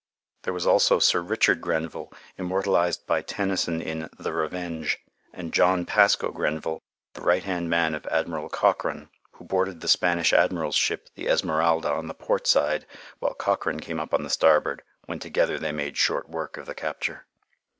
There 0.41 0.53
was 0.55 0.65
also 0.65 0.97
Sir 0.97 1.21
Richard 1.21 1.61
Grenville, 1.61 2.11
immortalized 2.35 3.05
by 3.05 3.21
Tennyson 3.21 3.83
in 3.83 4.09
"The 4.17 4.33
Revenge," 4.33 4.97
and 5.31 5.53
John 5.53 5.85
Pascoe 5.85 6.31
Grenville, 6.31 6.79
the 7.13 7.21
right 7.21 7.43
hand 7.43 7.69
man 7.69 7.93
of 7.93 8.07
Admiral 8.07 8.49
Cochrane, 8.49 9.09
who 9.33 9.45
boarded 9.45 9.81
the 9.81 9.87
Spanish 9.87 10.33
admiral's 10.33 10.73
ship, 10.73 11.09
the 11.13 11.27
Esmeralda, 11.27 11.91
on 11.91 12.07
the 12.07 12.15
port 12.15 12.47
side, 12.47 12.87
while 13.19 13.35
Cochrane 13.35 13.79
came 13.79 13.99
up 13.99 14.11
on 14.11 14.23
the 14.23 14.31
starboard, 14.31 14.81
when 15.05 15.19
together 15.19 15.59
they 15.59 15.71
made 15.71 15.97
short 15.97 16.27
work 16.27 16.57
of 16.57 16.65
the 16.65 16.73
capture. 16.73 17.27